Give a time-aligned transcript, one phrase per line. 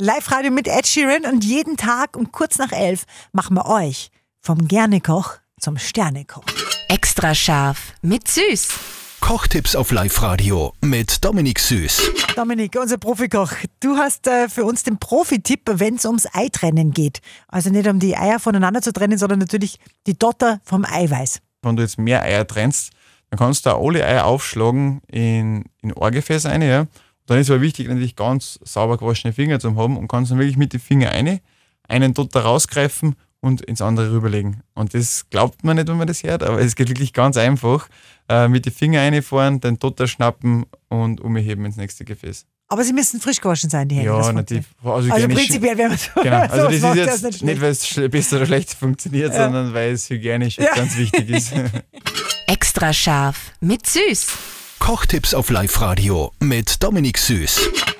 [0.00, 3.02] Live-Radio mit Ed Sheeran und jeden Tag um kurz nach elf
[3.32, 6.44] machen wir euch vom Gernekoch zum Sternekoch.
[6.88, 8.68] Extra scharf mit Süß.
[9.18, 12.12] Kochtipps auf Live-Radio mit Dominik Süß.
[12.36, 13.50] Dominik, unser Profikoch,
[13.80, 17.20] du hast äh, für uns den Profi-Tipp, wenn es ums Eitrennen geht.
[17.48, 21.40] Also nicht um die Eier voneinander zu trennen, sondern natürlich die Dotter vom Eiweiß.
[21.62, 22.92] Wenn du jetzt mehr Eier trennst,
[23.30, 26.86] dann kannst du auch alle Eier aufschlagen in, in Ohrgefäß rein, ja.
[27.28, 30.56] Dann ist aber wichtig, natürlich ganz sauber gewaschene Finger zu haben und kannst dann wirklich
[30.56, 31.40] mit den Fingern eine,
[31.86, 34.62] einen Dotter rausgreifen und ins andere rüberlegen.
[34.74, 37.88] Und das glaubt man nicht, wenn man das hört, aber es geht wirklich ganz einfach.
[38.30, 42.46] Äh, mit den Fingern reinfahren, den Dotter schnappen und umheben ins nächste Gefäß.
[42.70, 44.10] Aber sie müssen frisch gewaschen sein, die Hände.
[44.10, 44.66] Ja, das natürlich.
[44.82, 47.70] Also, also prinzipiell, wenn man so Genau, also so das ist jetzt nicht, nicht, weil
[47.70, 49.44] es besser oder schlecht funktioniert, Ja.
[49.44, 50.74] sondern weil es hygienisch Ja.
[50.74, 51.52] ganz wichtig ist.
[52.46, 54.26] Extra scharf mit Süß.
[54.88, 57.97] Kochtipps auf Live-Radio mit Dominik Süß.